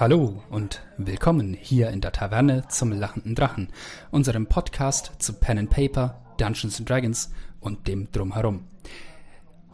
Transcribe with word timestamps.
Hallo 0.00 0.42
und 0.48 0.80
willkommen 0.96 1.52
hier 1.52 1.90
in 1.90 2.00
der 2.00 2.12
Taverne 2.12 2.66
zum 2.68 2.90
Lachenden 2.90 3.34
Drachen, 3.34 3.68
unserem 4.10 4.46
Podcast 4.46 5.12
zu 5.18 5.34
Pen 5.34 5.58
and 5.58 5.68
Paper, 5.68 6.22
Dungeons 6.38 6.78
and 6.78 6.88
Dragons 6.88 7.30
und 7.60 7.86
dem 7.86 8.10
Drumherum. 8.10 8.64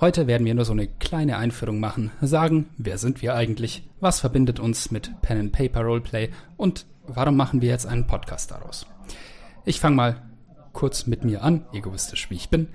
Heute 0.00 0.26
werden 0.26 0.46
wir 0.46 0.54
nur 0.54 0.64
so 0.64 0.72
eine 0.72 0.86
kleine 0.88 1.36
Einführung 1.36 1.78
machen, 1.78 2.10
sagen, 2.22 2.70
wer 2.78 2.96
sind 2.96 3.20
wir 3.20 3.34
eigentlich, 3.34 3.86
was 4.00 4.20
verbindet 4.20 4.60
uns 4.60 4.90
mit 4.90 5.12
Pen 5.20 5.40
and 5.40 5.52
Paper 5.52 5.82
Roleplay 5.82 6.30
und 6.56 6.86
warum 7.06 7.36
machen 7.36 7.60
wir 7.60 7.68
jetzt 7.68 7.84
einen 7.84 8.06
Podcast 8.06 8.50
daraus. 8.50 8.86
Ich 9.66 9.78
fange 9.78 9.96
mal 9.96 10.22
kurz 10.72 11.06
mit 11.06 11.22
mir 11.22 11.42
an, 11.42 11.66
egoistisch 11.74 12.30
wie 12.30 12.36
ich 12.36 12.48
bin. 12.48 12.68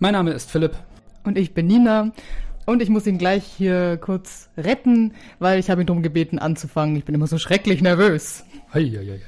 Mein 0.00 0.12
Name 0.12 0.32
ist 0.32 0.50
Philipp. 0.50 0.76
Und 1.22 1.38
ich 1.38 1.54
bin 1.54 1.66
Nina 1.66 2.12
und 2.66 2.82
ich 2.82 2.88
muss 2.88 3.06
ihn 3.06 3.18
gleich 3.18 3.44
hier 3.44 3.96
kurz 3.96 4.48
retten, 4.56 5.12
weil 5.38 5.58
ich 5.58 5.70
habe 5.70 5.82
ihn 5.82 5.86
darum 5.86 6.02
gebeten 6.02 6.38
anzufangen. 6.38 6.96
Ich 6.96 7.04
bin 7.04 7.14
immer 7.14 7.26
so 7.26 7.38
schrecklich 7.38 7.82
nervös. 7.82 8.44
Hei, 8.72 8.84
hei, 8.84 9.06
hei. 9.06 9.20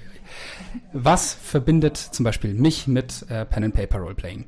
Was 0.92 1.34
verbindet 1.34 1.96
zum 1.96 2.24
Beispiel 2.24 2.54
mich 2.54 2.86
mit 2.86 3.24
äh, 3.28 3.44
Pen 3.44 3.64
and 3.64 3.74
Paper 3.74 3.98
Roleplaying? 3.98 4.46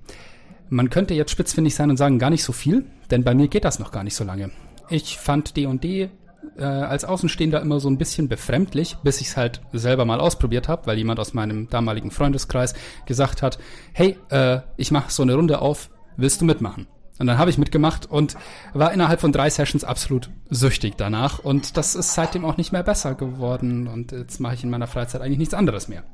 Man 0.70 0.90
könnte 0.90 1.14
jetzt 1.14 1.30
spitzfindig 1.30 1.74
sein 1.74 1.90
und 1.90 1.96
sagen, 1.96 2.18
gar 2.18 2.30
nicht 2.30 2.44
so 2.44 2.52
viel, 2.52 2.84
denn 3.10 3.24
bei 3.24 3.34
mir 3.34 3.48
geht 3.48 3.64
das 3.64 3.78
noch 3.78 3.90
gar 3.90 4.04
nicht 4.04 4.14
so 4.14 4.24
lange. 4.24 4.50
Ich 4.90 5.18
fand 5.18 5.56
D&D 5.56 6.10
äh, 6.58 6.62
als 6.62 7.04
Außenstehender 7.04 7.60
immer 7.60 7.80
so 7.80 7.88
ein 7.88 7.98
bisschen 7.98 8.28
befremdlich, 8.28 8.96
bis 9.02 9.20
ich 9.20 9.28
es 9.28 9.36
halt 9.36 9.60
selber 9.72 10.04
mal 10.04 10.20
ausprobiert 10.20 10.68
habe, 10.68 10.86
weil 10.86 10.98
jemand 10.98 11.20
aus 11.20 11.34
meinem 11.34 11.68
damaligen 11.70 12.10
Freundeskreis 12.10 12.74
gesagt 13.06 13.42
hat, 13.42 13.58
hey, 13.92 14.16
äh, 14.30 14.60
ich 14.76 14.90
mache 14.90 15.10
so 15.10 15.22
eine 15.22 15.34
Runde 15.34 15.60
auf, 15.60 15.90
willst 16.16 16.40
du 16.40 16.44
mitmachen? 16.44 16.86
Und 17.18 17.26
dann 17.26 17.38
habe 17.38 17.50
ich 17.50 17.58
mitgemacht 17.58 18.06
und 18.06 18.36
war 18.74 18.92
innerhalb 18.92 19.20
von 19.20 19.32
drei 19.32 19.50
Sessions 19.50 19.84
absolut 19.84 20.30
süchtig 20.50 20.94
danach. 20.96 21.40
Und 21.40 21.76
das 21.76 21.94
ist 21.94 22.14
seitdem 22.14 22.44
auch 22.44 22.56
nicht 22.56 22.72
mehr 22.72 22.82
besser 22.82 23.14
geworden. 23.14 23.88
Und 23.88 24.12
jetzt 24.12 24.40
mache 24.40 24.54
ich 24.54 24.64
in 24.64 24.70
meiner 24.70 24.86
Freizeit 24.86 25.20
eigentlich 25.20 25.38
nichts 25.38 25.54
anderes 25.54 25.88
mehr. 25.88 26.04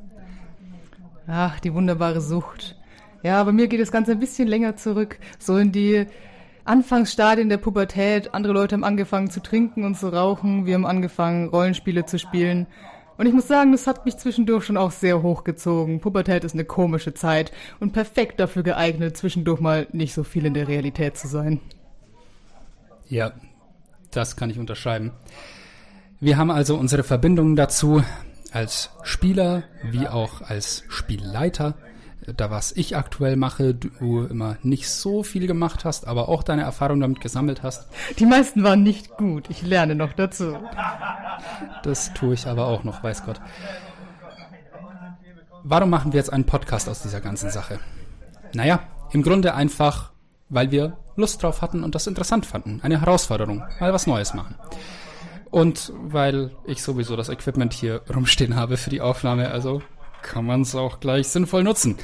Ach, 1.27 1.61
die 1.61 1.73
wunderbare 1.75 2.21
Sucht. 2.21 2.77
Ja, 3.23 3.43
bei 3.45 3.53
mir 3.53 3.69
geht 3.69 3.81
das 3.81 3.93
Ganze 3.93 4.13
ein 4.13 4.19
bisschen 4.19 4.49
länger 4.49 4.77
zurück. 4.77 5.19
So 5.39 5.57
in 5.57 5.73
die 5.73 6.07
Anfangsstadien 6.65 7.49
der 7.49 7.59
Pubertät. 7.59 8.35
Andere 8.35 8.53
Leute 8.53 8.75
haben 8.75 8.85
angefangen 8.85 9.31
zu 9.31 9.41
trinken 9.41 9.85
und 9.85 9.97
zu 9.97 10.09
rauchen. 10.09 10.67
Wir 10.67 10.75
haben 10.75 10.87
angefangen, 10.87 11.49
Rollenspiele 11.49 12.07
zu 12.07 12.19
spielen. 12.19 12.67
Und 13.17 13.27
ich 13.27 13.33
muss 13.33 13.47
sagen, 13.47 13.73
das 13.73 13.87
hat 13.87 14.05
mich 14.05 14.17
zwischendurch 14.17 14.65
schon 14.65 14.77
auch 14.77 14.91
sehr 14.91 15.23
hochgezogen. 15.23 16.01
Pubertät 16.01 16.45
ist 16.45 16.55
eine 16.55 16.65
komische 16.65 17.15
Zeit 17.15 17.53
und 17.81 17.93
perfekt 17.93 18.41
dafür 18.41 18.63
geeignet, 18.63 19.17
zwischendurch 19.17 19.61
mal 19.61 19.87
nicht 19.93 20.15
so 20.15 20.25
viel 20.25 20.47
in 20.47 20.55
der 20.55 20.69
Realität 20.69 21.17
zu 21.17 21.29
sein. 21.29 21.61
Ja, 23.09 23.33
das 24.11 24.37
kann 24.37 24.51
ich 24.51 24.59
unterschreiben. 24.59 25.13
Wir 26.21 26.39
haben 26.39 26.51
also 26.51 26.77
unsere 26.77 27.03
Verbindungen 27.03 27.55
dazu 27.57 28.03
als 28.53 28.91
Spieler 29.03 29.65
wie 29.83 30.09
auch 30.09 30.41
als 30.43 30.85
Spielleiter 30.89 31.75
da 32.37 32.51
was 32.51 32.73
ich 32.73 32.97
aktuell 32.97 33.37
mache, 33.37 33.75
du 33.75 34.25
immer 34.25 34.57
nicht 34.63 34.89
so 34.89 35.23
viel 35.23 35.47
gemacht 35.47 35.85
hast, 35.85 36.07
aber 36.07 36.29
auch 36.29 36.43
deine 36.43 36.63
Erfahrung 36.63 37.01
damit 37.01 37.21
gesammelt 37.21 37.63
hast. 37.63 37.89
Die 38.19 38.27
meisten 38.27 38.63
waren 38.63 38.83
nicht 38.83 39.17
gut. 39.17 39.51
Ich 39.51 39.63
lerne 39.63 39.95
noch 39.95 40.13
dazu. 40.13 40.57
Das 41.83 42.15
tue 42.15 42.35
ich 42.35 42.47
aber 42.47 42.67
auch 42.67 42.85
noch, 42.85 43.03
weiß 43.03 43.25
Gott. 43.25 43.41
Warum 45.63 45.91
machen 45.91 46.13
wir 46.13 46.19
jetzt 46.19 46.33
einen 46.33 46.45
Podcast 46.45 46.89
aus 46.89 47.03
dieser 47.03 47.21
ganzen 47.21 47.51
Sache? 47.51 47.79
Naja, 48.53 48.81
im 49.13 49.23
Grunde 49.23 49.55
einfach, 49.55 50.13
weil 50.49 50.71
wir 50.71 50.99
Lust 51.17 51.43
drauf 51.43 51.63
hatten 51.63 51.85
und 51.85 51.95
das 51.95 52.07
interessant 52.07 52.47
fanden. 52.47 52.81
Eine 52.83 53.01
Herausforderung, 53.01 53.63
mal 53.81 53.93
was 53.93 54.07
Neues 54.07 54.35
machen. 54.35 54.57
Und 55.51 55.93
weil 55.97 56.51
ich 56.67 56.83
sowieso 56.83 57.15
das 57.15 57.29
Equipment 57.29 57.73
hier 57.73 58.03
rumstehen 58.13 58.57
habe 58.57 58.77
für 58.77 58.91
die 58.91 59.01
Aufnahme, 59.01 59.51
also 59.51 59.83
kann 60.25 60.47
man 60.47 60.63
es 60.63 60.75
auch 60.75 60.99
gleich 60.99 61.29
sinnvoll 61.29 61.63
nutzen. 61.63 61.97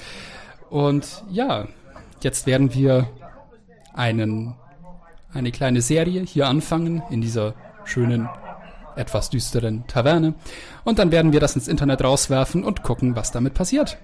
Und 0.69 1.25
ja, 1.31 1.66
jetzt 2.22 2.47
werden 2.47 2.72
wir 2.75 3.08
einen, 3.92 4.54
eine 5.32 5.50
kleine 5.50 5.81
Serie 5.81 6.22
hier 6.22 6.47
anfangen 6.47 7.03
in 7.10 7.20
dieser 7.20 7.54
schönen, 7.84 8.28
etwas 8.94 9.31
düsteren 9.31 9.86
Taverne. 9.88 10.34
Und 10.84 10.98
dann 10.98 11.10
werden 11.10 11.32
wir 11.32 11.41
das 11.41 11.56
ins 11.56 11.66
Internet 11.66 12.04
rauswerfen 12.04 12.62
und 12.62 12.82
gucken, 12.82 13.16
was 13.16 13.32
damit 13.32 13.54
passiert. 13.54 13.98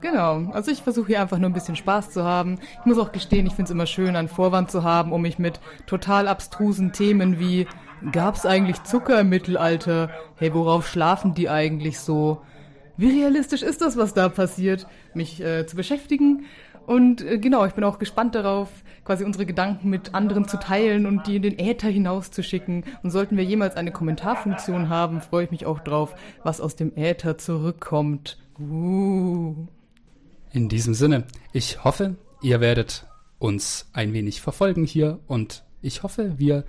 Genau, 0.00 0.52
also 0.52 0.70
ich 0.70 0.82
versuche 0.82 1.06
hier 1.06 1.22
einfach 1.22 1.38
nur 1.38 1.48
ein 1.48 1.54
bisschen 1.54 1.76
Spaß 1.76 2.10
zu 2.10 2.24
haben. 2.24 2.58
Ich 2.80 2.84
muss 2.84 2.98
auch 2.98 3.10
gestehen, 3.10 3.46
ich 3.46 3.54
finde 3.54 3.68
es 3.68 3.70
immer 3.70 3.86
schön, 3.86 4.16
einen 4.16 4.28
Vorwand 4.28 4.70
zu 4.70 4.84
haben, 4.84 5.12
um 5.12 5.22
mich 5.22 5.38
mit 5.38 5.60
total 5.86 6.28
abstrusen 6.28 6.92
Themen 6.92 7.38
wie 7.38 7.66
gab 8.12 8.34
es 8.34 8.44
eigentlich 8.44 8.82
Zucker 8.82 9.20
im 9.20 9.30
Mittelalter? 9.30 10.10
Hey, 10.36 10.52
worauf 10.52 10.86
schlafen 10.86 11.32
die 11.32 11.48
eigentlich 11.48 11.98
so? 11.98 12.42
Wie 12.96 13.20
realistisch 13.20 13.62
ist 13.62 13.80
das, 13.80 13.96
was 13.96 14.14
da 14.14 14.28
passiert, 14.28 14.86
mich 15.14 15.40
äh, 15.40 15.66
zu 15.66 15.76
beschäftigen. 15.76 16.46
Und 16.86 17.22
äh, 17.22 17.38
genau, 17.38 17.64
ich 17.64 17.72
bin 17.72 17.84
auch 17.84 17.98
gespannt 17.98 18.34
darauf, 18.34 18.68
quasi 19.04 19.24
unsere 19.24 19.46
Gedanken 19.46 19.90
mit 19.90 20.14
anderen 20.14 20.46
zu 20.48 20.58
teilen 20.58 21.06
und 21.06 21.26
die 21.26 21.36
in 21.36 21.42
den 21.42 21.58
Äther 21.58 21.88
hinauszuschicken. 21.88 22.84
Und 23.02 23.10
sollten 23.10 23.36
wir 23.36 23.44
jemals 23.44 23.76
eine 23.76 23.92
Kommentarfunktion 23.92 24.88
haben, 24.88 25.20
freue 25.20 25.44
ich 25.44 25.50
mich 25.50 25.66
auch 25.66 25.80
drauf, 25.80 26.14
was 26.42 26.60
aus 26.60 26.76
dem 26.76 26.96
Äther 26.96 27.38
zurückkommt. 27.38 28.38
Uh. 28.58 29.66
In 30.52 30.68
diesem 30.68 30.94
Sinne, 30.94 31.24
ich 31.52 31.82
hoffe, 31.82 32.16
ihr 32.42 32.60
werdet 32.60 33.06
uns 33.38 33.88
ein 33.92 34.12
wenig 34.12 34.40
verfolgen 34.40 34.84
hier 34.84 35.18
und 35.26 35.64
ich 35.82 36.02
hoffe, 36.02 36.38
wir 36.38 36.64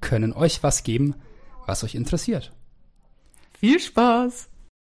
können 0.00 0.32
euch 0.32 0.62
was 0.62 0.82
geben, 0.82 1.14
was 1.66 1.82
euch 1.84 1.94
interessiert. 1.94 2.52
Viel 3.58 3.80
Spaß! 3.80 4.48